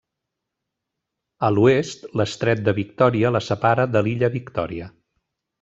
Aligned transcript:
A 1.49 1.51
l'oest 1.57 2.09
l'estret 2.21 2.65
de 2.71 2.75
Victòria 2.81 3.35
la 3.37 3.45
separa 3.51 3.89
de 3.97 4.03
l'illa 4.09 4.35
Victòria. 4.41 4.93